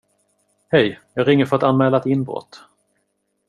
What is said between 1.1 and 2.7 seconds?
jag ringer för att anmäla ett inbrott.